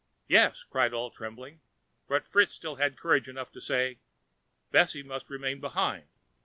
[0.27, 1.61] "Yes!" cried all, trembling;
[2.07, 3.99] but Fritz had still courage enough to say:
[4.71, 6.07] "Bessy must remain behind."